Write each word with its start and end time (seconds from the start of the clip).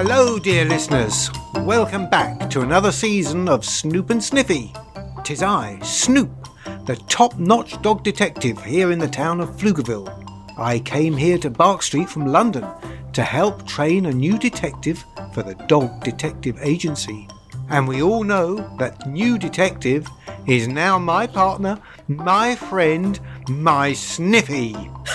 Hello, 0.00 0.38
dear 0.38 0.64
listeners. 0.64 1.28
Welcome 1.62 2.08
back 2.08 2.48
to 2.50 2.60
another 2.60 2.92
season 2.92 3.48
of 3.48 3.64
Snoop 3.64 4.10
and 4.10 4.22
Sniffy. 4.22 4.72
Tis 5.24 5.42
I, 5.42 5.80
Snoop, 5.80 6.30
the 6.86 6.94
top 7.08 7.36
notch 7.36 7.82
dog 7.82 8.04
detective 8.04 8.62
here 8.62 8.92
in 8.92 9.00
the 9.00 9.08
town 9.08 9.40
of 9.40 9.48
Pflugerville. 9.56 10.08
I 10.56 10.78
came 10.78 11.16
here 11.16 11.36
to 11.38 11.50
Bark 11.50 11.82
Street 11.82 12.08
from 12.08 12.28
London 12.28 12.64
to 13.12 13.24
help 13.24 13.66
train 13.66 14.06
a 14.06 14.12
new 14.12 14.38
detective 14.38 15.04
for 15.34 15.42
the 15.42 15.56
Dog 15.66 16.04
Detective 16.04 16.56
Agency. 16.62 17.26
And 17.68 17.88
we 17.88 18.00
all 18.00 18.22
know 18.22 18.54
that 18.78 19.08
new 19.08 19.36
detective 19.36 20.06
is 20.46 20.68
now 20.68 20.96
my 21.00 21.26
partner, 21.26 21.76
my 22.06 22.54
friend, 22.54 23.18
my 23.48 23.92
Sniffy. 23.92 24.76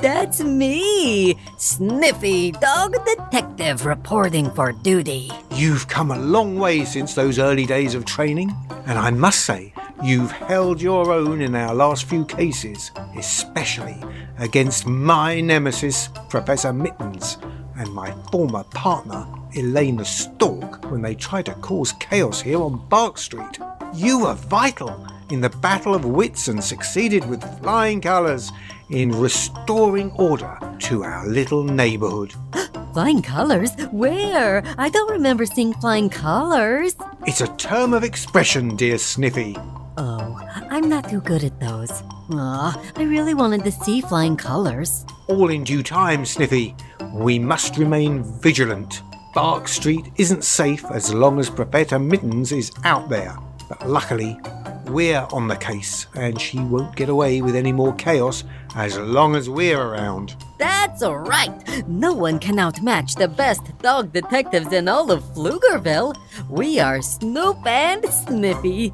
That's 0.00 0.42
me, 0.42 1.36
Sniffy 1.58 2.52
Dog 2.52 2.94
Detective 3.04 3.86
reporting 3.86 4.50
for 4.50 4.72
duty. 4.72 5.30
You've 5.52 5.88
come 5.88 6.10
a 6.10 6.18
long 6.18 6.58
way 6.58 6.84
since 6.84 7.14
those 7.14 7.38
early 7.38 7.66
days 7.66 7.94
of 7.94 8.04
training, 8.04 8.54
and 8.86 8.98
I 8.98 9.10
must 9.10 9.44
say, 9.44 9.72
you've 10.02 10.32
held 10.32 10.80
your 10.80 11.12
own 11.12 11.40
in 11.40 11.54
our 11.54 11.74
last 11.74 12.04
few 12.04 12.24
cases, 12.24 12.90
especially 13.16 13.96
against 14.38 14.86
my 14.86 15.40
nemesis, 15.40 16.08
Professor 16.28 16.72
Mittens, 16.72 17.38
and 17.76 17.92
my 17.92 18.12
former 18.30 18.64
partner, 18.64 19.26
Elaine 19.56 19.96
the 19.96 20.04
Stork, 20.04 20.90
when 20.90 21.02
they 21.02 21.14
tried 21.14 21.46
to 21.46 21.54
cause 21.54 21.92
chaos 21.92 22.40
here 22.40 22.60
on 22.60 22.88
Bark 22.88 23.18
Street. 23.18 23.58
You 23.94 24.20
were 24.20 24.34
vital 24.34 25.06
in 25.30 25.40
the 25.40 25.50
battle 25.50 25.94
of 25.94 26.04
wits 26.04 26.48
and 26.48 26.62
succeeded 26.62 27.24
with 27.28 27.42
flying 27.60 28.00
colours 28.00 28.52
in 28.90 29.10
restoring 29.10 30.10
order 30.12 30.58
to 30.80 31.02
our 31.02 31.26
little 31.26 31.64
neighbourhood. 31.64 32.34
Flying 32.92 33.22
colors? 33.22 33.72
Where? 33.90 34.62
I 34.78 34.88
don't 34.88 35.10
remember 35.10 35.46
seeing 35.46 35.74
flying 35.74 36.08
colors. 36.08 36.94
It's 37.26 37.40
a 37.40 37.48
term 37.56 37.92
of 37.92 38.04
expression, 38.04 38.76
dear 38.76 38.98
Sniffy. 38.98 39.56
Oh, 39.96 40.38
I'm 40.70 40.88
not 40.88 41.08
too 41.08 41.20
good 41.20 41.42
at 41.42 41.58
those. 41.58 41.90
Aw, 42.30 42.92
I 42.96 43.02
really 43.02 43.34
wanted 43.34 43.64
to 43.64 43.72
see 43.72 44.00
flying 44.00 44.36
colors. 44.36 45.04
All 45.26 45.50
in 45.50 45.64
due 45.64 45.82
time, 45.82 46.24
Sniffy. 46.24 46.76
We 47.12 47.38
must 47.38 47.78
remain 47.78 48.22
vigilant. 48.40 49.02
Bark 49.34 49.66
Street 49.66 50.12
isn't 50.16 50.44
safe 50.44 50.84
as 50.92 51.12
long 51.12 51.40
as 51.40 51.50
Professor 51.50 51.98
Mittens 51.98 52.52
is 52.52 52.70
out 52.84 53.08
there. 53.08 53.36
But 53.68 53.88
luckily, 53.88 54.38
we're 54.88 55.26
on 55.32 55.48
the 55.48 55.56
case, 55.56 56.06
and 56.14 56.40
she 56.40 56.58
won't 56.58 56.96
get 56.96 57.08
away 57.08 57.42
with 57.42 57.56
any 57.56 57.72
more 57.72 57.94
chaos 57.94 58.44
as 58.74 58.98
long 58.98 59.36
as 59.36 59.48
we're 59.48 59.80
around. 59.80 60.36
That's 60.58 61.02
right. 61.02 61.86
No 61.88 62.12
one 62.12 62.38
can 62.38 62.56
outmatch 62.56 63.16
the 63.16 63.28
best 63.28 63.76
dog 63.78 64.12
detectives 64.12 64.72
in 64.72 64.88
all 64.88 65.10
of 65.10 65.22
Pflugerville. 65.34 66.14
We 66.48 66.80
are 66.80 67.02
Snoop 67.02 67.66
and 67.66 68.04
Sniffy. 68.06 68.92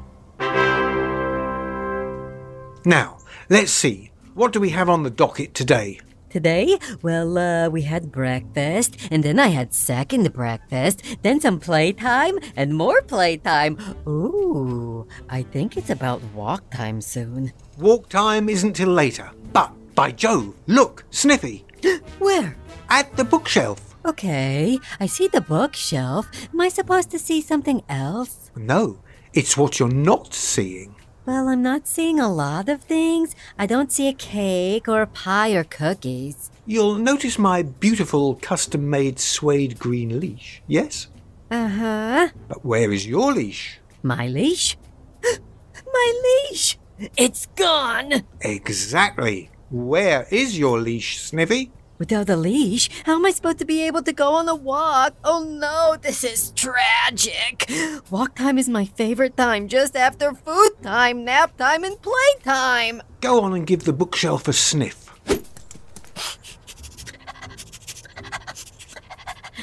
Now, 2.85 3.17
let's 3.49 3.71
see. 3.71 4.11
What 4.33 4.53
do 4.53 4.59
we 4.59 4.69
have 4.69 4.89
on 4.89 5.03
the 5.03 5.09
docket 5.09 5.53
today? 5.53 5.99
Today, 6.31 6.77
well, 7.01 7.37
uh, 7.37 7.67
we 7.69 7.81
had 7.81 8.09
breakfast, 8.09 8.95
and 9.11 9.21
then 9.21 9.37
I 9.37 9.47
had 9.47 9.73
second 9.73 10.31
breakfast, 10.31 11.03
then 11.23 11.41
some 11.41 11.59
playtime, 11.59 12.39
and 12.55 12.73
more 12.73 13.01
playtime. 13.01 13.77
Ooh, 14.07 15.05
I 15.29 15.43
think 15.43 15.75
it's 15.75 15.89
about 15.89 16.23
walk 16.33 16.69
time 16.71 17.01
soon. 17.01 17.51
Walk 17.77 18.07
time 18.07 18.47
isn't 18.47 18.77
till 18.77 18.87
later. 18.87 19.29
But, 19.51 19.73
by 19.93 20.11
Jove, 20.13 20.55
look, 20.67 21.03
Sniffy, 21.11 21.65
Where? 22.19 22.55
at 22.89 23.15
the 23.17 23.25
bookshelf. 23.25 23.95
Okay, 24.05 24.79
I 25.01 25.07
see 25.07 25.27
the 25.27 25.41
bookshelf. 25.41 26.29
Am 26.53 26.61
I 26.61 26.69
supposed 26.69 27.11
to 27.11 27.19
see 27.19 27.41
something 27.41 27.83
else? 27.89 28.51
No, 28.55 28.99
it's 29.33 29.57
what 29.57 29.79
you're 29.79 29.89
not 29.89 30.33
seeing. 30.33 30.95
Well, 31.31 31.47
I'm 31.47 31.61
not 31.61 31.87
seeing 31.87 32.19
a 32.19 32.29
lot 32.29 32.67
of 32.67 32.81
things. 32.81 33.37
I 33.57 33.65
don't 33.65 33.89
see 33.89 34.09
a 34.09 34.13
cake 34.13 34.89
or 34.89 35.01
a 35.01 35.07
pie 35.07 35.53
or 35.53 35.63
cookies. 35.63 36.51
You'll 36.65 36.95
notice 36.95 37.39
my 37.39 37.61
beautiful 37.61 38.35
custom 38.35 38.89
made 38.89 39.17
suede 39.17 39.79
green 39.79 40.19
leash, 40.19 40.61
yes? 40.67 41.07
Uh 41.49 41.69
huh. 41.69 42.27
But 42.49 42.65
where 42.65 42.91
is 42.91 43.07
your 43.07 43.31
leash? 43.31 43.79
My 44.03 44.27
leash? 44.27 44.77
My 45.93 46.07
leash! 46.25 46.77
It's 47.15 47.45
gone! 47.55 48.23
Exactly. 48.41 49.51
Where 49.69 50.27
is 50.31 50.59
your 50.59 50.81
leash, 50.81 51.17
Sniffy? 51.17 51.71
Without 52.01 52.29
a 52.31 52.35
leash, 52.35 52.89
how 53.05 53.17
am 53.17 53.27
I 53.27 53.29
supposed 53.29 53.59
to 53.59 53.65
be 53.65 53.83
able 53.83 54.01
to 54.01 54.11
go 54.11 54.33
on 54.33 54.49
a 54.49 54.55
walk? 54.55 55.13
Oh 55.23 55.43
no, 55.43 55.97
this 56.01 56.23
is 56.23 56.49
tragic. 56.55 57.71
Walk 58.09 58.33
time 58.33 58.57
is 58.57 58.67
my 58.67 58.85
favorite 58.85 59.37
time, 59.37 59.67
just 59.67 59.95
after 59.95 60.33
food 60.33 60.71
time, 60.81 61.23
nap 61.23 61.55
time, 61.57 61.83
and 61.83 62.01
play 62.01 62.31
time. 62.43 63.03
Go 63.19 63.41
on 63.41 63.53
and 63.53 63.67
give 63.67 63.83
the 63.83 63.93
bookshelf 63.93 64.47
a 64.47 64.53
sniff. 64.53 65.13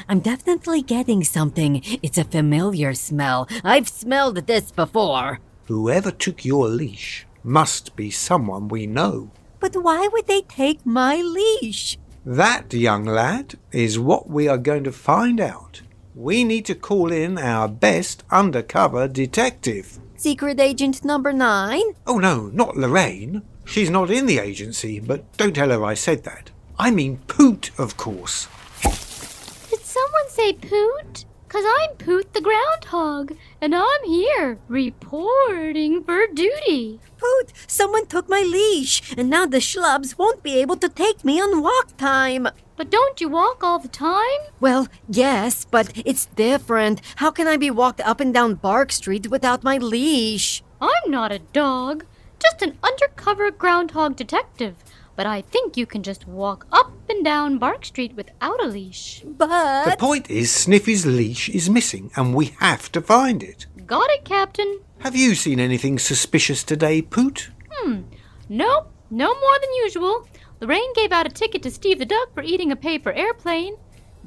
I'm 0.08 0.20
definitely 0.20 0.82
getting 0.82 1.24
something. 1.24 1.82
It's 2.04 2.18
a 2.18 2.24
familiar 2.24 2.94
smell. 2.94 3.48
I've 3.64 3.88
smelled 3.88 4.46
this 4.46 4.70
before. 4.70 5.40
Whoever 5.66 6.12
took 6.12 6.44
your 6.44 6.68
leash 6.68 7.26
must 7.42 7.96
be 7.96 8.12
someone 8.12 8.68
we 8.68 8.86
know. 8.86 9.32
But 9.58 9.74
why 9.82 10.06
would 10.12 10.28
they 10.28 10.42
take 10.42 10.86
my 10.86 11.16
leash? 11.16 11.98
That, 12.28 12.74
young 12.74 13.06
lad, 13.06 13.54
is 13.72 13.98
what 13.98 14.28
we 14.28 14.48
are 14.48 14.58
going 14.58 14.84
to 14.84 14.92
find 14.92 15.40
out. 15.40 15.80
We 16.14 16.44
need 16.44 16.66
to 16.66 16.74
call 16.74 17.10
in 17.10 17.38
our 17.38 17.68
best 17.68 18.22
undercover 18.30 19.08
detective. 19.08 19.98
Secret 20.14 20.60
agent 20.60 21.06
number 21.06 21.32
nine? 21.32 21.94
Oh 22.06 22.18
no, 22.18 22.48
not 22.48 22.76
Lorraine. 22.76 23.40
She's 23.64 23.88
not 23.88 24.10
in 24.10 24.26
the 24.26 24.40
agency, 24.40 25.00
but 25.00 25.34
don't 25.38 25.54
tell 25.54 25.70
her 25.70 25.82
I 25.82 25.94
said 25.94 26.24
that. 26.24 26.50
I 26.78 26.90
mean 26.90 27.16
Poot, 27.28 27.70
of 27.78 27.96
course. 27.96 28.46
Did 28.82 29.80
someone 29.80 30.28
say 30.28 30.52
Poot? 30.52 31.24
Cause 31.48 31.64
I'm 31.80 31.96
Poot 31.96 32.34
the 32.34 32.42
groundhog, 32.42 33.32
and 33.58 33.74
I'm 33.74 34.04
here 34.04 34.58
reporting 34.68 36.04
for 36.04 36.26
duty. 36.26 37.00
Poot, 37.16 37.52
someone 37.66 38.04
took 38.04 38.28
my 38.28 38.42
leash, 38.42 39.16
and 39.16 39.30
now 39.30 39.46
the 39.46 39.56
schlubs 39.56 40.18
won't 40.18 40.42
be 40.42 40.60
able 40.60 40.76
to 40.76 40.90
take 40.90 41.24
me 41.24 41.40
on 41.40 41.62
walk 41.62 41.96
time. 41.96 42.48
But 42.76 42.90
don't 42.90 43.18
you 43.18 43.30
walk 43.30 43.64
all 43.64 43.78
the 43.78 43.88
time? 43.88 44.40
Well, 44.60 44.88
yes, 45.08 45.64
but 45.64 45.90
it's 46.04 46.26
different. 46.36 47.00
How 47.16 47.30
can 47.30 47.48
I 47.48 47.56
be 47.56 47.70
walked 47.70 48.02
up 48.02 48.20
and 48.20 48.32
down 48.34 48.54
Bark 48.54 48.92
Street 48.92 49.30
without 49.30 49.64
my 49.64 49.78
leash? 49.78 50.62
I'm 50.82 51.10
not 51.10 51.32
a 51.32 51.38
dog, 51.38 52.04
just 52.38 52.60
an 52.60 52.76
undercover 52.82 53.50
groundhog 53.50 54.16
detective. 54.16 54.76
But 55.18 55.26
I 55.26 55.40
think 55.40 55.76
you 55.76 55.84
can 55.84 56.04
just 56.04 56.28
walk 56.28 56.68
up 56.70 56.92
and 57.10 57.24
down 57.24 57.58
Bark 57.58 57.84
Street 57.84 58.14
without 58.14 58.62
a 58.62 58.68
leash. 58.68 59.24
But. 59.26 59.90
The 59.90 59.96
point 59.96 60.30
is, 60.30 60.52
Sniffy's 60.52 61.04
leash 61.04 61.48
is 61.48 61.68
missing, 61.68 62.12
and 62.14 62.32
we 62.36 62.54
have 62.60 62.92
to 62.92 63.00
find 63.00 63.42
it. 63.42 63.66
Got 63.84 64.10
it, 64.10 64.24
Captain. 64.24 64.78
Have 65.00 65.16
you 65.16 65.34
seen 65.34 65.58
anything 65.58 65.98
suspicious 65.98 66.62
today, 66.62 67.02
Poot? 67.02 67.50
Hmm. 67.68 68.02
Nope, 68.48 68.92
no 69.10 69.26
more 69.26 69.58
than 69.60 69.74
usual. 69.82 70.28
Lorraine 70.60 70.92
gave 70.94 71.10
out 71.10 71.26
a 71.26 71.30
ticket 71.30 71.64
to 71.64 71.70
Steve 71.72 71.98
the 71.98 72.06
Duck 72.06 72.32
for 72.32 72.44
eating 72.44 72.70
a 72.70 72.76
paper 72.76 73.10
airplane. 73.10 73.74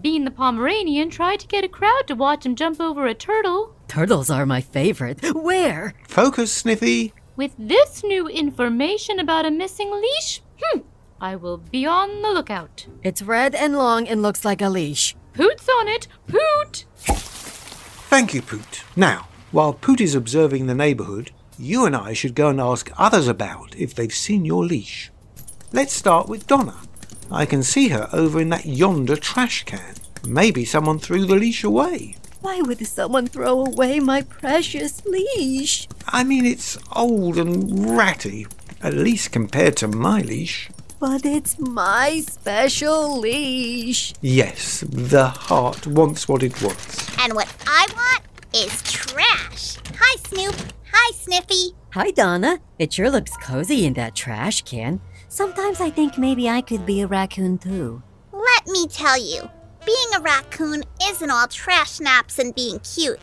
Bean 0.01 0.25
the 0.25 0.29
Pomeranian 0.31 1.09
tried 1.09 1.39
to 1.39 1.47
get 1.47 1.63
a 1.63 1.69
crowd 1.69 2.05
to 2.07 2.15
watch 2.15 2.45
him 2.45 2.57
jump 2.57 2.81
over 2.81 3.05
a 3.05 3.13
turtle. 3.13 3.77
turtles 3.87 4.29
are 4.29 4.45
my 4.45 4.59
favorite. 4.59 5.21
Where? 5.33 5.93
Focus, 6.09 6.51
Sniffy. 6.51 7.13
With 7.37 7.55
this 7.57 8.03
new 8.03 8.27
information 8.27 9.19
about 9.21 9.45
a 9.45 9.51
missing 9.51 9.89
leash, 9.89 10.41
hmm, 10.61 10.79
I 11.19 11.35
will 11.35 11.57
be 11.57 11.85
on 11.85 12.21
the 12.21 12.31
lookout. 12.31 12.87
It's 13.03 13.21
red 13.21 13.55
and 13.55 13.75
long 13.75 14.07
and 14.07 14.21
looks 14.21 14.45
like 14.45 14.61
a 14.61 14.69
leash. 14.69 15.15
Poot's 15.33 15.67
on 15.69 15.87
it! 15.87 16.07
Poot! 16.27 16.85
Thank 17.05 18.33
you, 18.33 18.41
Poot. 18.41 18.83
Now, 18.95 19.27
while 19.51 19.73
Poot 19.73 20.01
is 20.01 20.15
observing 20.15 20.67
the 20.67 20.75
neighbourhood, 20.75 21.31
you 21.57 21.85
and 21.85 21.95
I 21.95 22.13
should 22.13 22.35
go 22.35 22.49
and 22.49 22.59
ask 22.59 22.91
others 22.97 23.27
about 23.27 23.75
if 23.77 23.93
they've 23.95 24.13
seen 24.13 24.45
your 24.45 24.65
leash. 24.65 25.11
Let's 25.71 25.93
start 25.93 26.27
with 26.27 26.47
Donna. 26.47 26.75
I 27.31 27.45
can 27.45 27.63
see 27.63 27.89
her 27.89 28.09
over 28.11 28.41
in 28.41 28.49
that 28.49 28.65
yonder 28.65 29.15
trash 29.15 29.63
can. 29.63 29.95
Maybe 30.27 30.65
someone 30.65 30.99
threw 30.99 31.25
the 31.25 31.35
leash 31.35 31.63
away. 31.63 32.17
Why 32.41 32.61
would 32.61 32.85
someone 32.85 33.27
throw 33.27 33.65
away 33.65 33.99
my 33.99 34.23
precious 34.23 35.05
leash? 35.05 35.87
I 36.07 36.23
mean, 36.23 36.45
it's 36.45 36.77
old 36.93 37.37
and 37.37 37.95
ratty, 37.95 38.47
at 38.83 38.93
least 38.93 39.31
compared 39.31 39.77
to 39.77 39.87
my 39.87 40.21
leash. 40.21 40.69
But 40.99 41.25
it's 41.25 41.57
my 41.57 42.21
special 42.27 43.19
leash. 43.19 44.13
Yes, 44.21 44.83
the 44.87 45.29
heart 45.29 45.87
wants 45.87 46.27
what 46.27 46.43
it 46.43 46.61
wants. 46.61 47.09
And 47.19 47.33
what 47.33 47.51
I 47.65 47.87
want 47.95 48.23
is 48.53 48.81
trash. 48.83 49.77
Hi, 49.97 50.15
Snoop. 50.27 50.55
Hi, 50.93 51.11
Sniffy. 51.15 51.75
Hi, 51.93 52.11
Donna. 52.11 52.59
It 52.77 52.93
sure 52.93 53.09
looks 53.09 53.35
cozy 53.37 53.85
in 53.85 53.93
that 53.93 54.15
trash 54.15 54.61
can. 54.61 55.01
Sometimes 55.27 55.81
I 55.81 55.89
think 55.89 56.17
maybe 56.17 56.49
I 56.49 56.61
could 56.61 56.85
be 56.85 57.01
a 57.01 57.07
raccoon 57.07 57.57
too. 57.57 58.03
Let 58.31 58.67
me 58.67 58.87
tell 58.87 59.17
you, 59.17 59.49
being 59.85 60.07
a 60.15 60.21
raccoon 60.21 60.83
isn't 61.03 61.31
all 61.31 61.47
trash 61.47 61.99
naps 61.99 62.37
and 62.37 62.53
being 62.53 62.79
cute. 62.79 63.19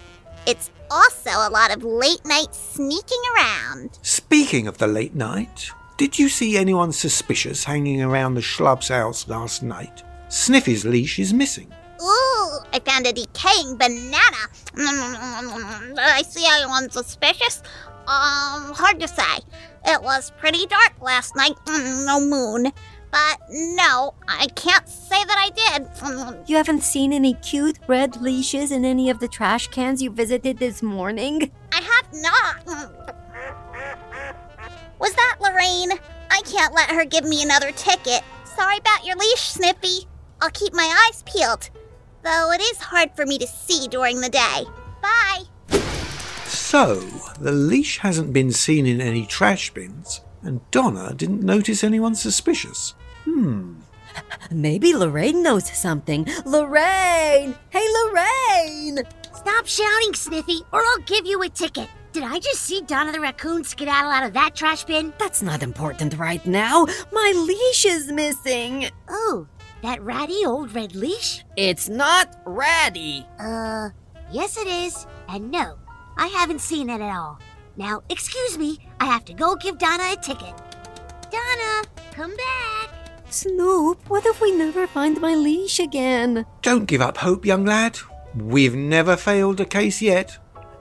It's 0.47 0.71
also 0.91 1.31
a 1.31 1.51
lot 1.51 1.75
of 1.75 1.85
late 1.85 2.25
night 2.25 2.55
sneaking 2.55 3.23
around. 3.37 3.99
Speaking 4.03 4.67
of 4.67 4.79
the 4.79 4.87
late 4.87 5.15
night, 5.15 5.71
did 5.97 6.19
you 6.19 6.29
see 6.29 6.57
anyone 6.57 6.93
suspicious 6.93 7.65
hanging 7.65 8.03
around 8.03 8.35
the 8.35 8.41
Schlub's 8.41 8.89
house 8.89 9.29
last 9.29 9.63
night? 9.63 10.03
Sniffy's 10.29 10.85
leash 10.85 11.19
is 11.19 11.35
missing. 11.35 11.73
Ooh, 12.01 12.59
I 12.73 12.81
found 12.85 13.07
a 13.07 13.13
decaying 13.13 13.77
banana. 13.77 14.43
Did 14.75 15.99
I 15.99 16.23
see 16.23 16.47
anyone 16.47 16.91
suspicious? 16.91 17.63
Um, 18.07 18.73
hard 18.73 19.01
to 19.01 19.09
say. 19.09 19.41
It 19.85 20.03
was 20.03 20.33
pretty 20.39 20.67
dark 20.67 21.01
last 21.01 21.35
night, 21.37 21.57
no 21.67 22.21
moon. 22.21 22.73
But 23.11 23.39
no, 23.51 24.15
I 24.27 24.47
can't 24.55 24.89
say 24.89 25.25
that 25.25 25.37
I 25.39 25.51
did. 25.51 26.49
You 26.49 26.57
haven't 26.57 26.83
seen 26.83 27.13
any 27.13 27.35
cute 27.35 27.79
red 27.87 28.21
leashes 28.21 28.71
in 28.71 28.85
any 28.85 29.09
of 29.09 29.19
the 29.19 29.29
trash 29.29 29.69
cans 29.69 30.03
you 30.03 30.11
visited 30.11 30.59
this 30.59 30.83
morning? 30.83 31.51
I 31.73 31.81
have 31.81 32.13
not. 32.13 32.67
Was 34.99 35.15
that 35.15 35.37
Lorraine? 35.41 35.93
I 36.31 36.43
can't 36.43 36.75
let 36.75 36.91
her 36.91 37.05
give 37.05 37.25
me 37.25 37.43
another 37.43 37.73
ticket. 37.73 38.23
Sorry 38.45 38.79
about 38.79 39.07
your 39.07 39.17
leash, 39.17 39.41
Snippy. 39.41 40.07
I'll 40.41 40.51
keep 40.51 40.75
my 40.75 41.09
eyes 41.09 41.23
peeled, 41.23 41.71
though 42.23 42.53
it 42.53 42.61
is 42.61 42.79
hard 42.79 43.11
for 43.17 43.25
me 43.25 43.39
to 43.39 43.47
see 43.47 43.89
during 43.89 44.21
the 44.21 44.29
day. 44.29 44.65
Bye. 45.03 45.45
So, 46.45 47.01
the 47.41 47.53
leash 47.53 47.99
hasn't 47.99 48.33
been 48.33 48.53
seen 48.53 48.87
in 48.87 49.01
any 49.01 49.25
trash 49.25 49.73
bins, 49.73 50.21
and 50.43 50.61
Donna 50.71 51.15
didn't 51.15 51.43
notice 51.43 51.85
anyone 51.85 52.15
suspicious. 52.15 52.95
Hmm. 53.25 53.75
Maybe 54.51 54.95
Lorraine 54.95 55.43
knows 55.43 55.71
something. 55.77 56.27
Lorraine! 56.45 57.55
Hey, 57.71 57.87
Lorraine! 58.05 58.99
Stop 59.35 59.67
shouting, 59.67 60.15
Sniffy, 60.15 60.63
or 60.73 60.81
I'll 60.81 60.99
give 61.07 61.27
you 61.27 61.43
a 61.43 61.49
ticket. 61.49 61.89
Did 62.13 62.23
I 62.23 62.39
just 62.39 62.63
see 62.63 62.81
Donna 62.81 63.13
the 63.13 63.21
raccoon 63.21 63.63
skedaddle 63.65 64.11
out 64.11 64.25
of 64.25 64.33
that 64.33 64.55
trash 64.55 64.85
bin? 64.85 65.13
That's 65.19 65.43
not 65.43 65.63
important 65.63 66.17
right 66.19 66.45
now. 66.47 66.87
My 67.13 67.33
leash 67.37 67.85
is 67.85 68.11
missing. 68.11 68.89
Oh, 69.09 69.47
that 69.83 70.03
ratty 70.03 70.45
old 70.45 70.75
red 70.75 70.97
leash? 70.97 71.45
It's 71.57 71.89
not 71.89 72.41
ratty. 72.47 73.27
Uh, 73.39 73.91
yes 74.33 74.57
it 74.57 74.67
is. 74.67 75.07
And 75.29 75.51
no, 75.51 75.77
I 76.17 76.27
haven't 76.29 76.61
seen 76.61 76.89
it 76.91 77.01
at 77.01 77.17
all. 77.17 77.39
Now, 77.79 78.03
excuse 78.09 78.59
me, 78.59 78.81
I 78.99 79.05
have 79.05 79.25
to 79.27 79.33
go 79.33 79.55
give 79.55 79.79
Donna 79.79 80.13
a 80.13 80.17
ticket. 80.17 80.53
Donna, 81.31 81.85
come 82.11 82.35
back. 82.35 82.91
Snoop, 83.31 84.01
what 84.11 84.27
if 84.27 84.41
we 84.41 84.51
never 84.51 84.89
find 84.89 85.21
my 85.21 85.37
leash 85.37 85.79
again? 85.79 86.45
Don't 86.63 86.87
give 86.87 87.01
up 87.01 87.19
hope, 87.19 87.47
young 87.47 87.65
lad. 87.65 87.97
We've 88.35 88.75
never 88.75 89.17
failed 89.17 89.61
a 89.61 89.65
case 89.65 90.03
yet. 90.03 90.39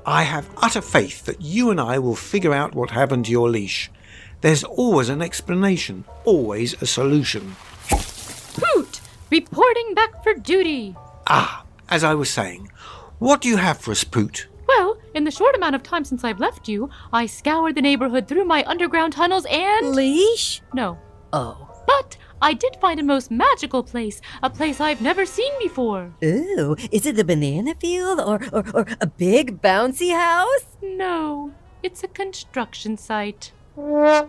I 0.07 0.23
have 0.23 0.49
utter 0.59 0.81
faith 0.81 1.25
that 1.25 1.39
you 1.39 1.69
and 1.69 1.79
I 1.79 1.99
will 1.99 2.15
figure 2.15 2.51
out 2.53 2.73
what 2.73 2.89
happened 2.89 3.25
to 3.25 3.31
your 3.31 3.47
leash. 3.47 3.91
There's 4.41 4.63
always 4.63 5.09
an 5.09 5.21
explanation, 5.21 6.03
always 6.25 6.81
a 6.81 6.87
solution. 6.87 7.55
Poot! 7.89 9.01
Reporting 9.29 9.93
back 9.93 10.23
for 10.23 10.33
duty. 10.33 10.95
Ah, 11.27 11.63
as 11.89 12.03
I 12.03 12.15
was 12.15 12.31
saying, 12.31 12.71
what 13.19 13.41
do 13.41 13.49
you 13.49 13.57
have 13.57 13.77
for 13.77 13.91
us, 13.91 14.03
Poot? 14.03 14.47
In 15.17 15.23
the 15.23 15.31
short 15.31 15.55
amount 15.55 15.73
of 15.73 15.81
time 15.81 16.05
since 16.05 16.23
I've 16.23 16.39
left 16.39 16.67
you, 16.67 16.91
I 17.11 17.25
scoured 17.25 17.73
the 17.73 17.81
neighborhood 17.81 18.27
through 18.27 18.45
my 18.45 18.63
underground 18.67 19.13
tunnels 19.13 19.47
and. 19.49 19.95
Leash? 19.95 20.61
No. 20.75 20.99
Oh. 21.33 21.57
But 21.87 22.17
I 22.39 22.53
did 22.53 22.77
find 22.79 22.99
a 22.99 23.03
most 23.03 23.31
magical 23.31 23.81
place, 23.81 24.21
a 24.43 24.49
place 24.51 24.79
I've 24.79 25.01
never 25.01 25.25
seen 25.25 25.51
before. 25.57 26.13
Ooh, 26.23 26.75
is 26.91 27.07
it 27.07 27.15
the 27.15 27.23
banana 27.23 27.73
field 27.73 28.19
or, 28.19 28.39
or, 28.53 28.63
or 28.75 28.85
a 29.01 29.07
big 29.07 29.59
bouncy 29.59 30.13
house? 30.13 30.67
No, 30.83 31.51
it's 31.81 32.03
a 32.03 32.07
construction 32.07 32.95
site. 32.95 33.53
A 33.75 34.27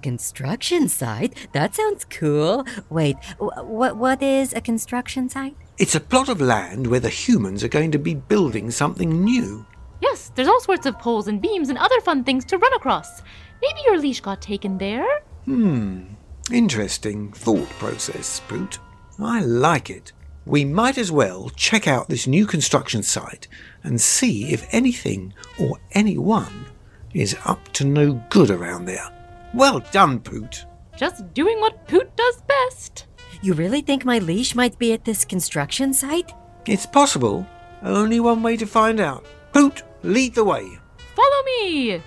construction 0.00 0.86
site? 0.86 1.48
That 1.52 1.74
sounds 1.74 2.04
cool. 2.04 2.64
Wait, 2.90 3.16
wh- 3.38 3.68
what 3.68 3.96
what 3.96 4.22
is 4.22 4.52
a 4.52 4.60
construction 4.60 5.28
site? 5.28 5.56
It's 5.76 5.96
a 5.96 6.00
plot 6.00 6.28
of 6.28 6.40
land 6.40 6.86
where 6.86 7.00
the 7.00 7.08
humans 7.08 7.64
are 7.64 7.68
going 7.68 7.90
to 7.90 7.98
be 7.98 8.14
building 8.14 8.70
something 8.70 9.24
new. 9.24 9.66
Yes, 10.00 10.30
there's 10.34 10.46
all 10.46 10.60
sorts 10.60 10.86
of 10.86 11.00
poles 11.00 11.26
and 11.26 11.42
beams 11.42 11.68
and 11.68 11.76
other 11.78 12.00
fun 12.00 12.22
things 12.22 12.44
to 12.46 12.58
run 12.58 12.72
across. 12.74 13.22
Maybe 13.60 13.80
your 13.84 13.98
leash 13.98 14.20
got 14.20 14.40
taken 14.40 14.78
there? 14.78 15.06
Hmm, 15.46 16.04
interesting 16.52 17.32
thought 17.32 17.68
process, 17.70 18.40
Poot. 18.46 18.78
I 19.18 19.40
like 19.40 19.90
it. 19.90 20.12
We 20.46 20.64
might 20.64 20.96
as 20.96 21.10
well 21.10 21.50
check 21.56 21.88
out 21.88 22.08
this 22.08 22.28
new 22.28 22.46
construction 22.46 23.02
site 23.02 23.48
and 23.82 24.00
see 24.00 24.52
if 24.52 24.68
anything 24.72 25.34
or 25.58 25.78
anyone 25.90 26.66
is 27.14 27.36
up 27.44 27.72
to 27.72 27.84
no 27.84 28.22
good 28.30 28.50
around 28.50 28.84
there. 28.84 29.10
Well 29.52 29.80
done, 29.90 30.20
Poot. 30.20 30.66
Just 30.96 31.34
doing 31.34 31.58
what 31.60 31.88
Poot 31.88 32.14
does 32.14 32.42
best. 32.42 33.06
You 33.44 33.52
really 33.52 33.82
think 33.82 34.06
my 34.06 34.20
leash 34.20 34.54
might 34.54 34.78
be 34.78 34.94
at 34.94 35.04
this 35.04 35.22
construction 35.22 35.92
site? 35.92 36.32
It's 36.64 36.86
possible. 36.86 37.46
Only 37.82 38.18
one 38.18 38.42
way 38.42 38.56
to 38.56 38.64
find 38.64 38.98
out. 38.98 39.26
Poot, 39.52 39.82
lead 40.02 40.34
the 40.34 40.44
way. 40.44 40.78
Follow 41.14 41.42
me! 41.44 42.00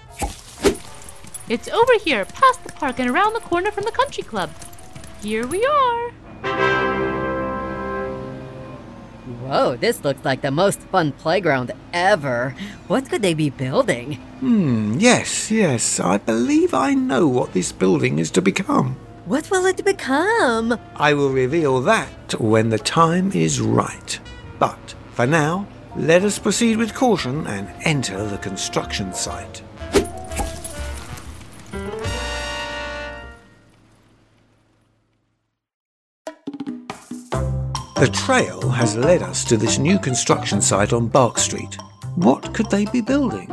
It's 1.48 1.70
over 1.70 1.94
here, 2.04 2.26
past 2.26 2.64
the 2.64 2.72
park 2.74 2.98
and 2.98 3.08
around 3.08 3.34
the 3.34 3.42
corner 3.42 3.70
from 3.70 3.84
the 3.84 3.92
country 3.92 4.24
club. 4.24 4.50
Here 5.22 5.46
we 5.46 5.64
are. 5.64 6.10
Whoa, 9.46 9.76
this 9.76 10.04
looks 10.04 10.26
like 10.26 10.42
the 10.42 10.50
most 10.50 10.82
fun 10.90 11.12
playground 11.12 11.72
ever. 11.94 12.56
What 12.88 13.12
could 13.12 13.22
they 13.22 13.36
be 13.36 13.52
building? 13.52 14.14
Hmm, 14.40 14.98
yes, 14.98 15.52
yes, 15.52 16.00
I 16.00 16.18
believe 16.18 16.74
I 16.74 16.96
know 16.96 17.28
what 17.28 17.54
this 17.54 17.72
building 17.72 18.18
is 18.18 18.32
to 18.32 18.42
become. 18.42 18.98
What 19.28 19.52
will 19.52 19.66
it 19.66 19.84
become? 19.84 20.80
I 20.96 21.14
will 21.14 21.32
reveal 21.32 21.82
that 21.82 22.40
when 22.40 22.70
the 22.70 22.80
time 22.80 23.34
is 23.34 23.60
right. 23.60 24.18
But 24.58 24.96
for 25.12 25.28
now, 25.28 25.68
let 25.98 26.24
us 26.24 26.40
proceed 26.40 26.78
with 26.78 26.96
caution 26.96 27.46
and 27.46 27.70
enter 27.82 28.26
the 28.26 28.38
construction 28.38 29.14
site. 29.14 29.62
The 37.96 38.10
trail 38.14 38.70
has 38.70 38.96
led 38.96 39.24
us 39.24 39.44
to 39.44 39.58
this 39.58 39.78
new 39.78 40.00
construction 40.00 40.62
site 40.62 40.94
on 40.94 41.10
Bark 41.10 41.38
Street. 41.38 41.78
What 42.16 42.54
could 42.54 42.70
they 42.70 42.86
be 42.86 43.02
building? 43.02 43.52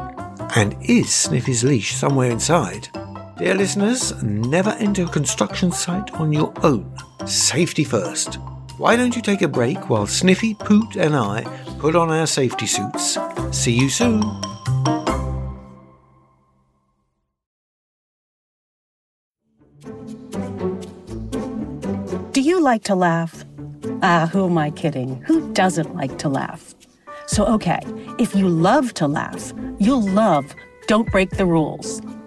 And 0.55 0.77
is 0.83 1.13
Sniffy's 1.13 1.65
leash 1.65 1.97
somewhere 1.97 2.31
inside? 2.31 2.91
Dear 3.37 3.57
listeners, 3.57 4.23
never 4.23 4.71
enter 4.79 5.03
a 5.03 5.09
construction 5.09 5.73
site 5.73 6.13
on 6.15 6.33
your 6.33 6.53
own. 6.63 6.97
Safety 7.27 7.83
first. 7.83 8.37
Why 8.79 8.95
don't 8.95 9.17
you 9.17 9.23
take 9.23 9.43
a 9.43 9.49
break 9.49 9.91
while 9.91 10.07
Sniffy, 10.07 10.55
Poot, 10.55 10.95
and 10.95 11.17
I 11.17 11.43
put 11.81 11.97
on 11.97 12.11
our 12.11 12.29
safety 12.29 12.67
suits? 12.67 13.19
See 13.51 13.73
you 13.73 13.89
soon. 13.89 14.23
Do 22.31 22.41
you 22.41 22.61
like 22.61 22.85
to 22.85 22.95
laugh? 22.95 23.45
Ah, 24.01 24.29
who 24.33 24.47
am 24.47 24.59
I 24.59 24.71
kidding? 24.71 25.21
Who 25.23 25.53
doesn't 25.55 25.97
like 25.97 26.19
to 26.19 26.29
laugh? 26.29 26.73
So, 27.27 27.45
okay, 27.47 27.81
if 28.21 28.37
you 28.37 28.49
love 28.49 28.95
to 28.95 29.09
laugh, 29.09 29.53
you'll 29.81 30.09
love 30.09 30.55
Don't 30.87 31.11
Break 31.11 31.31
the 31.31 31.47
Rules. 31.47 32.01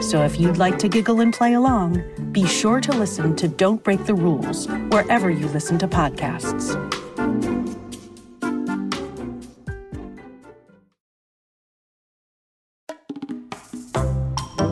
So 0.00 0.22
if 0.22 0.38
you'd 0.38 0.58
like 0.58 0.78
to 0.78 0.88
giggle 0.88 1.20
and 1.20 1.32
play 1.32 1.54
along, 1.54 2.02
be 2.32 2.46
sure 2.46 2.80
to 2.80 2.92
listen 2.92 3.34
to 3.36 3.48
Don't 3.48 3.82
Break 3.82 4.04
the 4.04 4.14
Rules 4.14 4.66
wherever 4.90 5.30
you 5.30 5.48
listen 5.48 5.78
to 5.78 5.88
podcasts. 5.88 6.74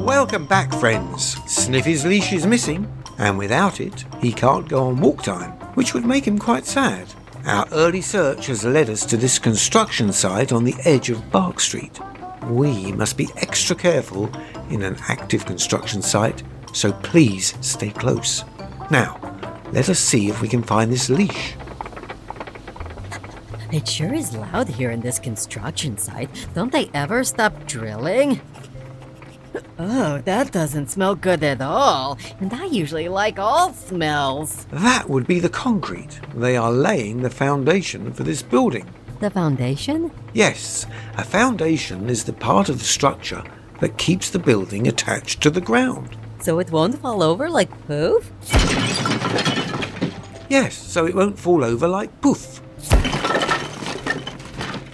Welcome 0.04 0.46
back, 0.46 0.72
friends. 0.74 1.36
Sniffy's 1.50 2.04
leash 2.04 2.32
is 2.32 2.46
missing, 2.46 2.86
and 3.18 3.38
without 3.38 3.80
it, 3.80 4.04
he 4.20 4.32
can't 4.32 4.68
go 4.68 4.86
on 4.86 5.00
walk 5.00 5.22
time, 5.22 5.52
which 5.74 5.94
would 5.94 6.04
make 6.04 6.26
him 6.26 6.38
quite 6.38 6.66
sad. 6.66 7.08
Our 7.46 7.66
early 7.72 8.02
search 8.02 8.46
has 8.46 8.64
led 8.64 8.88
us 8.88 9.04
to 9.06 9.16
this 9.16 9.38
construction 9.38 10.12
site 10.12 10.52
on 10.52 10.64
the 10.64 10.76
edge 10.84 11.10
of 11.10 11.30
Bark 11.32 11.58
Street. 11.58 11.98
We 12.44 12.92
must 12.92 13.16
be 13.16 13.28
extra 13.36 13.76
careful 13.76 14.30
in 14.70 14.82
an 14.82 14.96
active 15.08 15.46
construction 15.46 16.02
site, 16.02 16.42
so 16.72 16.92
please 16.92 17.54
stay 17.60 17.90
close. 17.90 18.44
Now, 18.90 19.18
let 19.72 19.88
us 19.88 19.98
see 19.98 20.28
if 20.28 20.42
we 20.42 20.48
can 20.48 20.62
find 20.62 20.92
this 20.92 21.08
leash. 21.08 21.54
It 23.72 23.88
sure 23.88 24.12
is 24.12 24.36
loud 24.36 24.68
here 24.68 24.90
in 24.90 25.00
this 25.00 25.18
construction 25.18 25.96
site. 25.96 26.28
Don't 26.54 26.72
they 26.72 26.90
ever 26.92 27.24
stop 27.24 27.66
drilling? 27.66 28.40
Oh, 29.78 30.20
that 30.26 30.52
doesn't 30.52 30.90
smell 30.90 31.14
good 31.14 31.42
at 31.42 31.62
all. 31.62 32.18
And 32.40 32.52
I 32.52 32.66
usually 32.66 33.08
like 33.08 33.38
all 33.38 33.72
smells. 33.72 34.66
That 34.66 35.08
would 35.08 35.26
be 35.26 35.40
the 35.40 35.48
concrete. 35.48 36.20
They 36.34 36.56
are 36.56 36.70
laying 36.70 37.22
the 37.22 37.30
foundation 37.30 38.12
for 38.12 38.24
this 38.24 38.42
building. 38.42 38.86
The 39.22 39.30
foundation? 39.30 40.10
Yes, 40.32 40.84
a 41.16 41.22
foundation 41.22 42.10
is 42.10 42.24
the 42.24 42.32
part 42.32 42.68
of 42.68 42.80
the 42.80 42.84
structure 42.84 43.44
that 43.78 43.96
keeps 43.96 44.28
the 44.28 44.40
building 44.40 44.88
attached 44.88 45.40
to 45.42 45.50
the 45.50 45.60
ground. 45.60 46.16
So 46.40 46.58
it 46.58 46.72
won't 46.72 46.98
fall 46.98 47.22
over 47.22 47.48
like 47.48 47.70
poof? 47.86 48.32
Yes, 50.48 50.74
so 50.74 51.06
it 51.06 51.14
won't 51.14 51.38
fall 51.38 51.62
over 51.62 51.86
like 51.86 52.20
poof. 52.20 52.60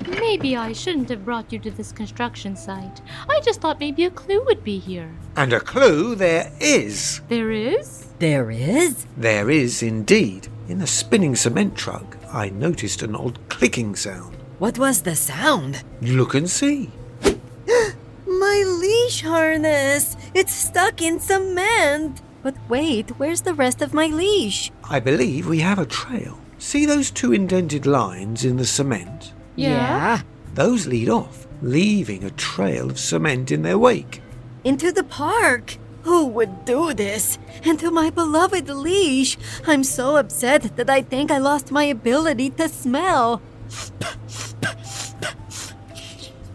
Maybe 0.06 0.58
I 0.58 0.74
shouldn't 0.74 1.08
have 1.08 1.24
brought 1.24 1.50
you 1.50 1.58
to 1.60 1.70
this 1.70 1.90
construction 1.90 2.54
site. 2.54 3.00
I 3.30 3.40
just 3.40 3.62
thought 3.62 3.80
maybe 3.80 4.04
a 4.04 4.10
clue 4.10 4.44
would 4.44 4.62
be 4.62 4.78
here. 4.78 5.10
And 5.36 5.54
a 5.54 5.60
clue 5.60 6.14
there 6.14 6.52
is. 6.60 7.22
There 7.28 7.50
is? 7.50 8.08
There 8.18 8.50
is? 8.50 9.06
There 9.16 9.48
is 9.48 9.82
indeed. 9.82 10.48
In 10.68 10.80
the 10.80 10.86
spinning 10.86 11.34
cement 11.34 11.76
truck, 11.76 12.17
I 12.32 12.50
noticed 12.50 13.02
an 13.02 13.14
odd 13.14 13.38
clicking 13.48 13.96
sound. 13.96 14.36
What 14.58 14.78
was 14.78 15.02
the 15.02 15.16
sound? 15.16 15.82
Look 16.02 16.34
and 16.34 16.48
see. 16.48 16.90
My 18.26 18.64
leash 18.66 19.22
harness! 19.22 20.16
It's 20.34 20.52
stuck 20.52 21.00
in 21.00 21.20
cement! 21.20 22.20
But 22.42 22.56
wait, 22.68 23.10
where's 23.18 23.42
the 23.42 23.54
rest 23.54 23.82
of 23.82 23.92
my 23.92 24.06
leash? 24.06 24.70
I 24.88 25.00
believe 25.00 25.48
we 25.48 25.58
have 25.60 25.78
a 25.78 25.86
trail. 25.86 26.38
See 26.58 26.86
those 26.86 27.10
two 27.10 27.32
indented 27.32 27.84
lines 27.84 28.44
in 28.44 28.56
the 28.56 28.66
cement? 28.66 29.32
Yeah. 29.56 30.22
Those 30.54 30.86
lead 30.86 31.08
off, 31.08 31.46
leaving 31.62 32.24
a 32.24 32.30
trail 32.30 32.90
of 32.90 32.98
cement 32.98 33.50
in 33.50 33.62
their 33.62 33.78
wake. 33.78 34.22
Into 34.64 34.92
the 34.92 35.04
park! 35.04 35.78
Who 36.02 36.26
would 36.26 36.64
do 36.64 36.94
this? 36.94 37.38
And 37.64 37.78
to 37.80 37.90
my 37.90 38.10
beloved 38.10 38.68
leash! 38.68 39.36
I'm 39.66 39.84
so 39.84 40.16
upset 40.16 40.76
that 40.76 40.88
I 40.88 41.02
think 41.02 41.30
I 41.30 41.38
lost 41.38 41.70
my 41.70 41.84
ability 41.84 42.50
to 42.50 42.68
smell. 42.68 43.42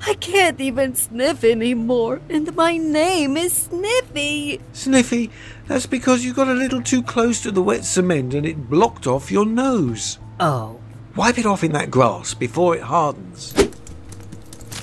I 0.06 0.16
can't 0.16 0.60
even 0.60 0.96
sniff 0.96 1.44
anymore, 1.44 2.22
and 2.30 2.56
my 2.56 2.78
name 2.78 3.38
is 3.38 3.54
Sniffy. 3.54 4.60
Sniffy, 4.74 5.30
that's 5.68 5.86
because 5.86 6.26
you 6.26 6.34
got 6.34 6.50
a 6.50 6.54
little 6.54 6.82
too 6.82 7.02
close 7.02 7.42
to 7.42 7.52
the 7.52 7.64
wet 7.64 7.86
cement 7.86 8.34
and 8.34 8.46
it 8.46 8.70
blocked 8.70 9.08
off 9.08 9.32
your 9.32 9.46
nose. 9.46 10.20
Oh, 10.40 10.80
Wipe 11.16 11.38
it 11.38 11.46
off 11.46 11.64
in 11.64 11.74
that 11.74 11.92
grass 11.92 12.34
before 12.34 12.76
it 12.76 12.82
hardens. 12.82 13.54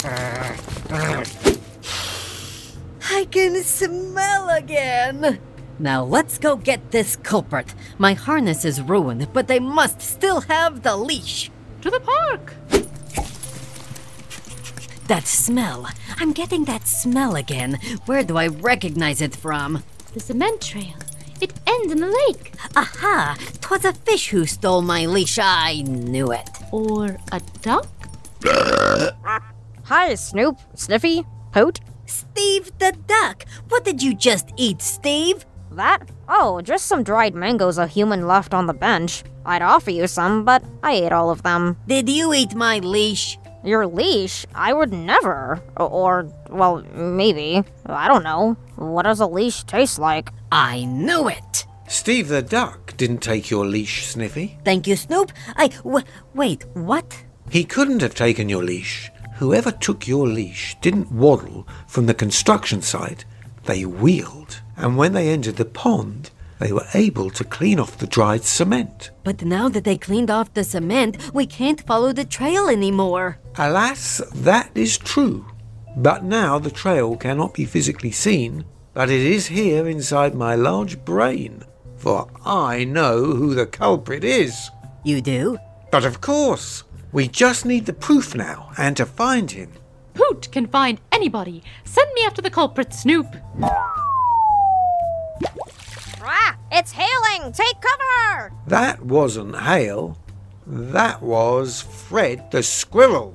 Uh, 0.04 0.56
uh, 0.90 1.24
I 3.12 3.26
can 3.30 3.62
smell 3.64 4.48
again. 4.50 5.40
Now 5.80 6.04
let's 6.04 6.38
go 6.38 6.56
get 6.56 6.92
this 6.92 7.16
culprit. 7.16 7.74
My 7.98 8.14
harness 8.14 8.64
is 8.64 8.80
ruined, 8.80 9.32
but 9.32 9.48
they 9.48 9.58
must 9.58 10.00
still 10.00 10.42
have 10.42 10.82
the 10.82 10.96
leash. 10.96 11.50
To 11.82 11.90
the 11.90 12.00
park! 12.00 12.54
That 15.08 15.26
smell. 15.26 15.88
I'm 16.18 16.32
getting 16.32 16.64
that 16.66 16.86
smell 16.86 17.34
again. 17.34 17.80
Where 18.06 18.22
do 18.22 18.36
I 18.36 18.46
recognize 18.46 19.20
it 19.20 19.34
from? 19.34 19.82
The 20.14 20.20
cement 20.20 20.60
trail. 20.60 20.94
It 21.40 21.52
ends 21.66 21.92
in 21.92 21.98
the 21.98 22.26
lake. 22.28 22.52
Aha! 22.76 23.36
'Twas 23.60 23.84
a 23.84 23.92
fish 23.92 24.28
who 24.28 24.46
stole 24.46 24.82
my 24.82 25.06
leash. 25.06 25.38
I 25.40 25.82
knew 25.82 26.30
it. 26.30 26.48
Or 26.70 27.18
a 27.32 27.40
duck? 27.60 27.88
Hi, 29.84 30.14
Snoop, 30.14 30.58
Sniffy, 30.74 31.24
Poot. 31.50 31.80
Steve 32.10 32.70
the 32.78 32.92
duck. 33.06 33.44
What 33.68 33.84
did 33.84 34.02
you 34.02 34.14
just 34.14 34.50
eat, 34.56 34.82
Steve? 34.82 35.46
That? 35.70 36.10
Oh, 36.28 36.60
just 36.60 36.86
some 36.86 37.04
dried 37.04 37.34
mangoes 37.34 37.78
a 37.78 37.86
human 37.86 38.26
left 38.26 38.52
on 38.52 38.66
the 38.66 38.74
bench. 38.74 39.22
I'd 39.46 39.62
offer 39.62 39.90
you 39.90 40.06
some, 40.08 40.44
but 40.44 40.62
I 40.82 40.92
ate 40.94 41.12
all 41.12 41.30
of 41.30 41.42
them. 41.42 41.76
Did 41.86 42.08
you 42.08 42.34
eat 42.34 42.54
my 42.54 42.80
leash? 42.80 43.38
Your 43.64 43.86
leash? 43.86 44.44
I 44.54 44.72
would 44.72 44.92
never. 44.92 45.62
O- 45.76 45.86
Or, 45.86 46.28
well, 46.50 46.82
maybe. 46.94 47.62
I 47.86 48.08
don't 48.08 48.24
know. 48.24 48.56
What 48.76 49.02
does 49.04 49.20
a 49.20 49.26
leash 49.26 49.62
taste 49.64 49.98
like? 49.98 50.30
I 50.50 50.84
knew 50.86 51.28
it. 51.28 51.66
Steve 51.88 52.28
the 52.28 52.42
duck 52.42 52.96
didn't 52.96 53.18
take 53.18 53.50
your 53.50 53.66
leash, 53.66 54.06
Sniffy. 54.06 54.58
Thank 54.64 54.86
you, 54.86 54.96
Snoop. 54.96 55.30
I. 55.56 55.68
W- 55.68 56.04
wait, 56.34 56.64
what? 56.74 57.24
He 57.50 57.64
couldn't 57.64 58.00
have 58.02 58.14
taken 58.14 58.48
your 58.48 58.62
leash. 58.64 59.10
Whoever 59.40 59.70
took 59.70 60.06
your 60.06 60.26
leash 60.28 60.76
didn't 60.82 61.11
waddle 61.11 61.66
from 61.87 62.04
the 62.04 62.12
construction 62.12 62.82
site. 62.82 63.25
They 63.64 63.87
wheeled. 63.87 64.61
And 64.76 64.99
when 64.99 65.14
they 65.14 65.30
entered 65.30 65.56
the 65.56 65.64
pond, 65.64 66.30
they 66.59 66.75
were 66.75 66.87
able 66.92 67.30
to 67.30 67.44
clean 67.44 67.80
off 67.80 67.97
the 67.97 68.06
dried 68.06 68.44
cement. 68.44 69.11
But 69.25 69.42
now 69.42 69.70
that 69.70 69.85
they 69.85 69.97
cleaned 69.97 70.30
off 70.30 70.52
the 70.52 70.62
cement, 70.62 71.32
we 71.32 71.47
can't 71.47 71.87
follow 71.87 72.12
the 72.12 72.26
trail 72.26 72.68
anymore. 72.68 73.38
Alas, 73.56 74.20
that 74.35 74.70
is 74.75 74.99
true. 74.99 75.47
But 75.97 76.23
now 76.23 76.59
the 76.59 76.70
trail 76.70 77.16
cannot 77.16 77.54
be 77.54 77.64
physically 77.64 78.12
seen, 78.12 78.66
but 78.92 79.09
it 79.09 79.23
is 79.23 79.47
here 79.47 79.88
inside 79.88 80.35
my 80.35 80.54
large 80.54 81.02
brain. 81.02 81.64
For 81.97 82.28
I 82.44 82.85
know 82.85 83.25
who 83.25 83.54
the 83.54 83.64
culprit 83.64 84.23
is. 84.23 84.70
You 85.02 85.23
do? 85.23 85.56
But 85.90 86.04
of 86.04 86.20
course, 86.20 86.85
we 87.12 87.28
just 87.28 87.64
need 87.64 87.86
the 87.86 87.92
proof 87.92 88.34
now 88.34 88.70
and 88.78 88.96
to 88.96 89.06
find 89.06 89.50
him. 89.50 89.72
Poot 90.14 90.50
can 90.52 90.66
find 90.66 91.00
anybody. 91.12 91.62
Send 91.84 92.08
me 92.14 92.24
after 92.24 92.42
the 92.42 92.50
culprit, 92.50 92.92
Snoop. 92.92 93.26
Ah, 96.22 96.56
it's 96.70 96.92
hailing! 96.92 97.52
Take 97.52 97.80
cover! 97.80 98.52
That 98.66 99.02
wasn't 99.04 99.56
hail. 99.56 100.18
That 100.66 101.22
was 101.22 101.82
Fred 101.82 102.50
the 102.50 102.62
squirrel. 102.62 103.34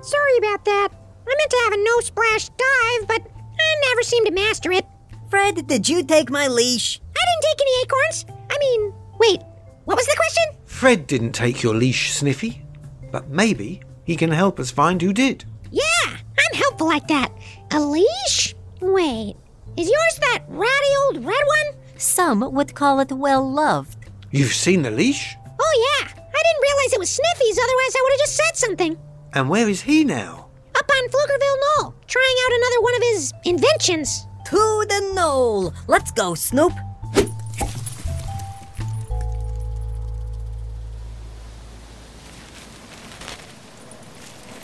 Sorry 0.00 0.38
about 0.38 0.64
that. 0.64 0.88
I 1.26 1.34
meant 1.36 1.50
to 1.50 1.60
have 1.64 1.72
a 1.72 1.84
no 1.84 2.00
splash 2.00 2.48
dive, 2.48 3.08
but 3.08 3.22
I 3.60 3.74
never 3.90 4.02
seem 4.02 4.24
to 4.26 4.30
master 4.30 4.72
it. 4.72 4.86
Fred, 5.30 5.66
did 5.66 5.88
you 5.88 6.02
take 6.02 6.30
my 6.30 6.46
leash? 6.46 7.00
I 7.02 7.24
didn't 7.26 7.42
take 7.42 7.60
any 7.60 7.82
acorns. 7.82 8.26
I 8.50 8.58
mean, 8.58 8.94
wait, 9.18 9.42
what 9.84 9.96
was 9.96 10.06
the 10.06 10.16
question? 10.16 10.57
Fred 10.78 11.08
didn't 11.08 11.32
take 11.32 11.64
your 11.64 11.74
leash, 11.74 12.12
Sniffy. 12.12 12.62
But 13.10 13.28
maybe 13.28 13.80
he 14.04 14.14
can 14.14 14.30
help 14.30 14.60
us 14.60 14.70
find 14.70 15.02
who 15.02 15.12
did. 15.12 15.44
Yeah, 15.72 15.82
I'm 16.06 16.54
helpful 16.56 16.86
like 16.86 17.08
that. 17.08 17.32
A 17.72 17.80
leash? 17.80 18.54
Wait, 18.80 19.34
is 19.76 19.88
yours 19.90 20.18
that 20.20 20.44
ratty 20.46 20.92
old 21.02 21.24
red 21.24 21.42
one? 21.46 21.82
Some 21.96 22.54
would 22.54 22.76
call 22.76 23.00
it 23.00 23.10
well 23.10 23.42
loved. 23.50 24.08
You've 24.30 24.54
seen 24.54 24.82
the 24.82 24.92
leash? 24.92 25.34
Oh, 25.60 25.98
yeah. 26.00 26.06
I 26.06 26.42
didn't 26.46 26.62
realize 26.62 26.92
it 26.92 27.00
was 27.00 27.10
Sniffy's, 27.10 27.58
otherwise, 27.58 27.94
I 27.96 28.00
would 28.04 28.12
have 28.12 28.20
just 28.20 28.36
said 28.36 28.56
something. 28.56 28.96
And 29.34 29.48
where 29.48 29.68
is 29.68 29.80
he 29.80 30.04
now? 30.04 30.46
Up 30.76 30.88
on 30.88 31.08
Pflugerville 31.08 31.58
Knoll, 31.82 31.94
trying 32.06 32.36
out 32.44 32.56
another 32.56 32.80
one 32.82 32.94
of 32.94 33.02
his 33.02 33.32
inventions. 33.44 34.28
To 34.46 34.84
the 34.88 35.12
knoll. 35.12 35.74
Let's 35.88 36.12
go, 36.12 36.36
Snoop. 36.36 36.72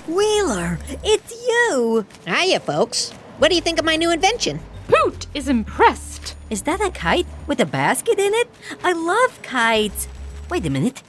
Wheeler, 0.06 0.78
it's 1.02 1.32
you. 1.32 2.04
Hiya, 2.26 2.60
folks. 2.60 3.10
What 3.38 3.48
do 3.48 3.54
you 3.54 3.62
think 3.62 3.78
of 3.78 3.86
my 3.86 3.96
new 3.96 4.10
invention? 4.10 4.60
Poot! 4.86 5.26
is 5.32 5.48
impressed. 5.48 6.36
Is 6.50 6.62
that 6.62 6.82
a 6.82 6.90
kite 6.90 7.26
with 7.46 7.58
a 7.60 7.64
basket 7.64 8.18
in 8.18 8.34
it? 8.34 8.48
I 8.82 8.92
love 8.92 9.40
kites. 9.42 10.06
Wait 10.50 10.66
a 10.66 10.70
minute. 10.70 11.02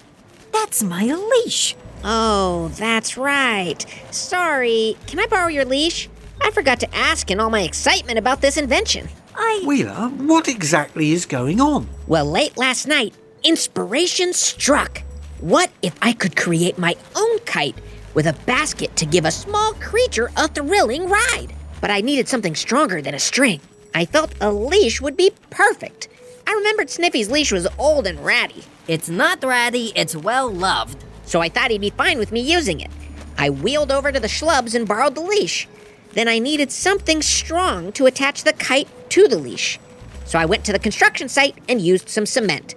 That's 0.53 0.81
my 0.81 1.03
leash. 1.03 1.75
Oh, 2.05 2.69
that's 2.75 3.17
right. 3.17 3.85
Sorry, 4.11 4.95
can 5.07 5.19
I 5.19 5.25
borrow 5.25 5.47
your 5.47 5.65
leash? 5.65 6.07
I 6.41 6.51
forgot 6.51 6.79
to 6.79 6.95
ask 6.95 7.29
in 7.29 7.41
all 7.41 7.49
my 7.49 7.63
excitement 7.63 8.17
about 8.17 8.39
this 8.39 8.55
invention. 8.55 9.09
I. 9.35 9.61
Wheeler, 9.65 10.07
what 10.09 10.47
exactly 10.47 11.11
is 11.11 11.25
going 11.25 11.59
on? 11.59 11.89
Well, 12.07 12.25
late 12.25 12.55
last 12.57 12.87
night, 12.87 13.13
inspiration 13.43 14.31
struck. 14.31 15.03
What 15.41 15.69
if 15.81 15.97
I 16.01 16.13
could 16.13 16.37
create 16.37 16.77
my 16.77 16.95
own 17.13 17.39
kite 17.39 17.75
with 18.15 18.25
a 18.25 18.33
basket 18.47 18.95
to 18.95 19.05
give 19.05 19.25
a 19.25 19.31
small 19.31 19.73
creature 19.73 20.31
a 20.35 20.47
thrilling 20.47 21.07
ride? 21.07 21.53
But 21.81 21.91
I 21.91 22.01
needed 22.01 22.27
something 22.27 22.55
stronger 22.55 23.01
than 23.01 23.13
a 23.13 23.19
string. 23.19 23.61
I 23.93 24.05
felt 24.05 24.33
a 24.41 24.51
leash 24.51 24.99
would 24.99 25.15
be 25.15 25.31
perfect. 25.51 26.07
I 26.47 26.53
remembered 26.53 26.89
Sniffy's 26.89 27.29
leash 27.29 27.51
was 27.51 27.67
old 27.77 28.07
and 28.07 28.19
ratty, 28.25 28.63
It's 28.87 29.09
not 29.09 29.43
ratty, 29.43 29.91
it's 29.95 30.15
well 30.15 30.51
loved. 30.51 31.03
so 31.25 31.41
I 31.41 31.49
thought 31.49 31.71
he'd 31.71 31.81
be 31.81 31.89
fine 31.91 32.17
with 32.17 32.31
me 32.31 32.39
using 32.39 32.79
it. 32.81 32.91
I 33.37 33.49
wheeled 33.49 33.91
over 33.91 34.11
to 34.11 34.19
the 34.19 34.27
schlubs 34.27 34.75
and 34.75 34.87
borrowed 34.87 35.15
the 35.15 35.21
leash. 35.21 35.67
Then 36.13 36.27
I 36.27 36.39
needed 36.39 36.71
something 36.71 37.21
strong 37.21 37.91
to 37.93 38.05
attach 38.05 38.43
the 38.43 38.53
kite 38.53 38.87
to 39.09 39.27
the 39.27 39.37
leash. 39.37 39.79
So 40.25 40.39
I 40.39 40.45
went 40.45 40.63
to 40.65 40.71
the 40.71 40.79
construction 40.79 41.29
site 41.29 41.57
and 41.67 41.81
used 41.81 42.09
some 42.09 42.25
cement. 42.25 42.75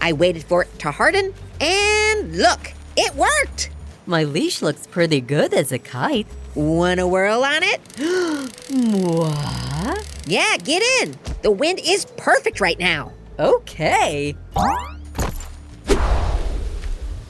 I 0.00 0.12
waited 0.12 0.44
for 0.44 0.62
it 0.62 0.78
to 0.80 0.90
harden, 0.90 1.32
and 1.60 2.36
look, 2.36 2.72
it 2.96 3.14
worked! 3.14 3.70
My 4.08 4.22
leash 4.22 4.62
looks 4.62 4.86
pretty 4.86 5.20
good 5.20 5.52
as 5.52 5.72
a 5.72 5.80
kite. 5.80 6.28
Wanna 6.54 7.08
whirl 7.08 7.42
on 7.42 7.62
it? 7.62 7.80
What? 8.68 10.22
Yeah, 10.26 10.56
get 10.58 10.82
in! 11.00 11.16
The 11.42 11.50
wind 11.50 11.80
is 11.84 12.04
perfect 12.16 12.60
right 12.60 12.78
now. 12.78 13.12
Okay. 13.38 14.36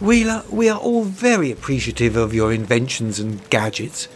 Wheeler, 0.01 0.45
we 0.51 0.69
are 0.69 0.79
all 0.79 1.05
very 1.05 1.51
appreciative 1.51 2.17
of 2.17 2.35
your 2.35 2.53
inventions 2.53 3.19
and 3.19 3.49
gadgets. 3.51 4.09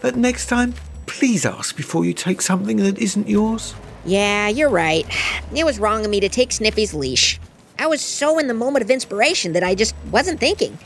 But 0.00 0.16
next 0.16 0.46
time, 0.46 0.74
please 1.06 1.44
ask 1.44 1.76
before 1.76 2.04
you 2.04 2.12
take 2.12 2.42
something 2.42 2.76
that 2.78 2.98
isn't 2.98 3.28
yours. 3.28 3.74
Yeah, 4.04 4.48
you're 4.48 4.70
right. 4.70 5.06
It 5.54 5.64
was 5.64 5.78
wrong 5.78 6.04
of 6.04 6.10
me 6.10 6.20
to 6.20 6.28
take 6.28 6.52
Sniffy's 6.52 6.94
leash. 6.94 7.40
I 7.78 7.86
was 7.86 8.00
so 8.00 8.38
in 8.38 8.46
the 8.48 8.54
moment 8.54 8.84
of 8.84 8.90
inspiration 8.90 9.52
that 9.54 9.64
I 9.64 9.74
just 9.74 9.94
wasn't 10.10 10.38
thinking. 10.40 10.78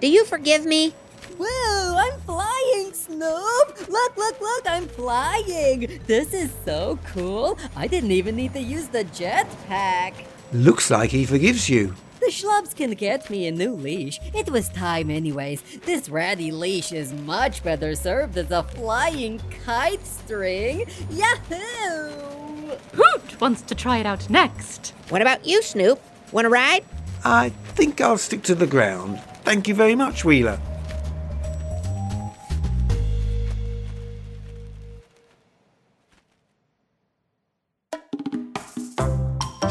Do 0.00 0.08
you 0.08 0.24
forgive 0.24 0.64
me? 0.64 0.94
Whoa, 1.40 1.96
I'm 1.96 2.20
flying, 2.20 2.92
Snoop! 2.92 3.88
Look, 3.88 4.16
look, 4.16 4.40
look, 4.40 4.64
I'm 4.64 4.86
flying! 4.86 6.00
This 6.06 6.32
is 6.32 6.52
so 6.64 7.00
cool. 7.06 7.58
I 7.74 7.88
didn't 7.88 8.12
even 8.12 8.36
need 8.36 8.52
to 8.54 8.60
use 8.60 8.86
the 8.86 9.04
jetpack. 9.06 10.24
Looks 10.52 10.92
like 10.92 11.10
he 11.10 11.26
forgives 11.26 11.68
you. 11.68 11.96
The 12.20 12.26
schlubs 12.26 12.76
can 12.76 12.92
get 12.92 13.28
me 13.28 13.48
a 13.48 13.50
new 13.50 13.74
leash. 13.74 14.20
It 14.34 14.50
was 14.50 14.68
time, 14.68 15.10
anyways. 15.10 15.62
This 15.84 16.08
ratty 16.08 16.52
leash 16.52 16.92
is 16.92 17.12
much 17.12 17.64
better 17.64 17.96
served 17.96 18.36
as 18.36 18.52
a 18.52 18.62
flying 18.62 19.40
kite 19.64 20.06
string. 20.06 20.86
Yahoo! 21.10 22.76
Poot 22.92 23.40
wants 23.40 23.62
to 23.62 23.74
try 23.74 23.98
it 23.98 24.06
out 24.06 24.30
next. 24.30 24.94
What 25.08 25.22
about 25.22 25.44
you, 25.44 25.60
Snoop? 25.60 26.00
Wanna 26.30 26.50
ride? 26.50 26.84
I 27.24 27.48
think 27.74 28.00
I'll 28.00 28.18
stick 28.18 28.42
to 28.44 28.54
the 28.54 28.66
ground. 28.66 29.20
Thank 29.48 29.66
you 29.66 29.74
very 29.74 29.94
much, 29.94 30.26
Wheeler. 30.26 30.60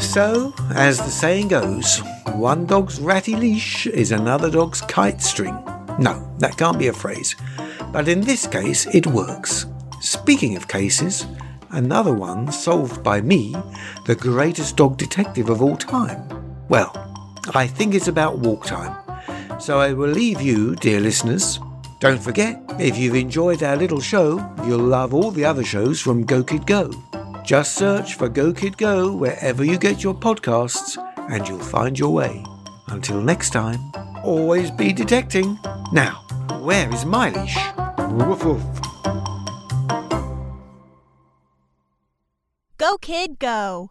So, 0.00 0.52
as 0.74 0.98
the 0.98 1.10
saying 1.12 1.46
goes, 1.46 2.00
one 2.34 2.66
dog's 2.66 2.98
ratty 2.98 3.36
leash 3.36 3.86
is 3.86 4.10
another 4.10 4.50
dog's 4.50 4.80
kite 4.80 5.22
string. 5.22 5.54
No, 6.00 6.28
that 6.38 6.56
can't 6.56 6.76
be 6.76 6.88
a 6.88 6.92
phrase. 6.92 7.36
But 7.92 8.08
in 8.08 8.22
this 8.22 8.48
case, 8.48 8.92
it 8.92 9.06
works. 9.06 9.66
Speaking 10.00 10.56
of 10.56 10.66
cases, 10.66 11.24
another 11.70 12.12
one 12.12 12.50
solved 12.50 13.04
by 13.04 13.20
me, 13.20 13.54
the 14.06 14.16
greatest 14.16 14.76
dog 14.76 14.96
detective 14.96 15.48
of 15.48 15.62
all 15.62 15.76
time. 15.76 16.28
Well, 16.68 16.90
I 17.54 17.68
think 17.68 17.94
it's 17.94 18.08
about 18.08 18.40
walk 18.40 18.66
time. 18.66 19.07
So 19.58 19.80
I 19.80 19.92
will 19.92 20.08
leave 20.10 20.40
you, 20.40 20.76
dear 20.76 21.00
listeners. 21.00 21.60
Don't 22.00 22.22
forget, 22.22 22.62
if 22.78 22.96
you've 22.96 23.16
enjoyed 23.16 23.62
our 23.62 23.76
little 23.76 24.00
show, 24.00 24.38
you'll 24.64 24.78
love 24.78 25.12
all 25.12 25.32
the 25.32 25.44
other 25.44 25.64
shows 25.64 26.00
from 26.00 26.24
Go 26.24 26.44
Kid 26.44 26.64
Go. 26.66 26.90
Just 27.44 27.74
search 27.74 28.14
for 28.14 28.28
Go 28.28 28.52
Kid 28.52 28.78
Go 28.78 29.12
wherever 29.14 29.64
you 29.64 29.76
get 29.78 30.02
your 30.04 30.14
podcasts, 30.14 30.96
and 31.30 31.46
you'll 31.48 31.58
find 31.58 31.98
your 31.98 32.10
way. 32.10 32.44
Until 32.86 33.20
next 33.20 33.50
time, 33.50 33.80
always 34.22 34.70
be 34.70 34.92
detecting. 34.92 35.58
Now, 35.92 36.24
where 36.62 36.88
is 36.94 37.04
my 37.04 37.30
leash? 37.30 37.58
Woof 38.10 38.44
woof. 38.44 38.62
Go, 42.78 42.96
kid, 42.98 43.38
go. 43.40 43.90